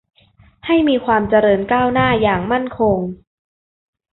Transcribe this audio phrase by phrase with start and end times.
[0.65, 2.97] ให้มีความเจริญก้าวหน้าอย่างมั่นคง